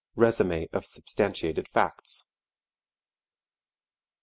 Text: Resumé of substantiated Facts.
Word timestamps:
Resumé 0.17 0.67
of 0.73 0.83
substantiated 0.87 1.67
Facts. 1.67 2.25